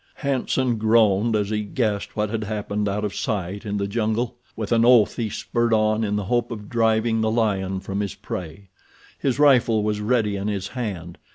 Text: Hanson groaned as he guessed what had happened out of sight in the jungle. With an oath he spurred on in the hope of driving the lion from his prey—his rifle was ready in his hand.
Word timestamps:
Hanson 0.15 0.79
groaned 0.79 1.35
as 1.35 1.51
he 1.51 1.61
guessed 1.63 2.15
what 2.15 2.31
had 2.31 2.43
happened 2.45 2.89
out 2.89 3.05
of 3.05 3.13
sight 3.13 3.67
in 3.67 3.77
the 3.77 3.85
jungle. 3.85 4.35
With 4.55 4.71
an 4.71 4.83
oath 4.83 5.15
he 5.15 5.29
spurred 5.29 5.73
on 5.75 6.03
in 6.03 6.15
the 6.15 6.23
hope 6.23 6.49
of 6.49 6.69
driving 6.69 7.21
the 7.21 7.29
lion 7.29 7.79
from 7.81 7.99
his 7.99 8.15
prey—his 8.15 9.37
rifle 9.37 9.83
was 9.83 10.01
ready 10.01 10.37
in 10.37 10.47
his 10.47 10.69
hand. 10.69 11.19